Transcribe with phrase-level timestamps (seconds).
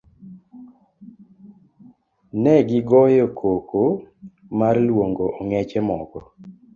[2.41, 3.81] Negi goyo koko
[4.59, 6.19] mar luongo ong'eche moko.